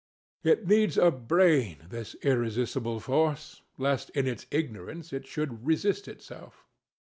It 0.43 0.65
needs 0.65 0.97
a 0.97 1.11
brain, 1.11 1.85
this 1.87 2.15
irresistible 2.23 2.99
force, 2.99 3.61
lest 3.77 4.09
in 4.17 4.25
its 4.25 4.47
ignorance 4.49 5.13
it 5.13 5.27
should 5.27 5.63
resist 5.67 6.07
itself. 6.07 6.65